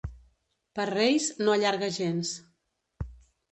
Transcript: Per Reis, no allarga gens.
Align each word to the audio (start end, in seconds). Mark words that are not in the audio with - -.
Per 0.79 0.85
Reis, 0.91 1.27
no 1.45 1.55
allarga 1.57 1.91
gens. 2.01 2.35